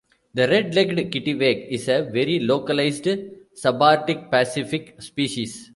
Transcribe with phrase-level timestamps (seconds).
[0.33, 3.05] The red-legged kittiwake is a very localised
[3.55, 5.69] subarctic Pacific species.